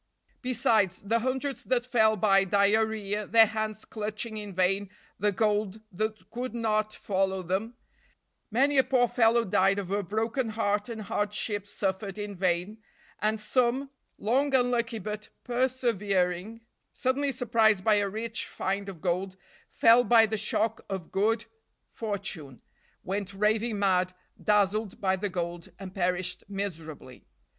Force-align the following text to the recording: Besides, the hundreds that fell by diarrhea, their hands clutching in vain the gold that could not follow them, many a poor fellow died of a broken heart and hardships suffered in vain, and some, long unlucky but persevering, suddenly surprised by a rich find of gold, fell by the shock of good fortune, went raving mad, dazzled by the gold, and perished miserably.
Besides, 0.41 1.03
the 1.03 1.19
hundreds 1.19 1.63
that 1.65 1.85
fell 1.85 2.17
by 2.17 2.43
diarrhea, 2.43 3.27
their 3.27 3.45
hands 3.45 3.85
clutching 3.85 4.35
in 4.37 4.51
vain 4.55 4.89
the 5.19 5.31
gold 5.31 5.79
that 5.91 6.31
could 6.31 6.55
not 6.55 6.91
follow 6.91 7.43
them, 7.43 7.75
many 8.49 8.79
a 8.79 8.83
poor 8.83 9.07
fellow 9.07 9.45
died 9.45 9.77
of 9.77 9.91
a 9.91 10.01
broken 10.01 10.49
heart 10.49 10.89
and 10.89 11.03
hardships 11.03 11.71
suffered 11.71 12.17
in 12.17 12.35
vain, 12.35 12.79
and 13.21 13.39
some, 13.39 13.91
long 14.17 14.55
unlucky 14.55 14.97
but 14.97 15.29
persevering, 15.43 16.61
suddenly 16.93 17.31
surprised 17.31 17.83
by 17.83 17.97
a 17.97 18.09
rich 18.09 18.47
find 18.47 18.89
of 18.89 19.01
gold, 19.01 19.37
fell 19.69 20.03
by 20.03 20.25
the 20.25 20.35
shock 20.35 20.83
of 20.89 21.11
good 21.11 21.45
fortune, 21.91 22.59
went 23.03 23.35
raving 23.35 23.77
mad, 23.77 24.13
dazzled 24.43 24.99
by 24.99 25.15
the 25.15 25.29
gold, 25.29 25.69
and 25.77 25.93
perished 25.93 26.43
miserably. 26.49 27.23